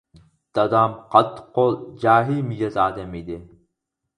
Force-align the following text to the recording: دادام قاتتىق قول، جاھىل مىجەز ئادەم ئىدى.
دادام 0.59 0.95
قاتتىق 1.15 1.53
قول، 1.59 1.77
جاھىل 2.07 2.41
مىجەز 2.49 2.81
ئادەم 2.87 3.17
ئىدى. 3.21 3.39